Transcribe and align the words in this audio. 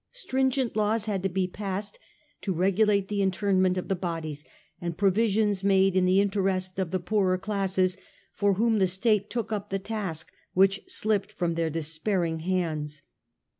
Stringent 0.13 0.75
laws 0.75 1.05
had 1.05 1.21
to 1.21 1.29
be 1.29 1.47
passed 1.47 1.99
to 2.41 2.53
regulate 2.55 3.07
the 3.07 3.21
interment 3.21 3.77
of 3.77 3.87
the 3.87 3.95
bodies, 3.95 4.43
and 4.81 4.97
provisions 4.97 5.63
made 5.63 5.95
in 5.95 6.05
the 6.05 6.19
in 6.19 6.31
terest 6.31 6.79
of 6.79 6.89
the 6.89 6.99
poorer 6.99 7.37
classes, 7.37 7.97
for 8.33 8.53
whom 8.55 8.79
the 8.79 8.87
state 8.87 9.29
took 9.29 9.51
up 9.51 9.69
the 9.69 9.77
task 9.77 10.31
which 10.55 10.81
slipped 10.87 11.31
from 11.31 11.53
their 11.53 11.69
despairing 11.69 12.39
hands. 12.39 13.03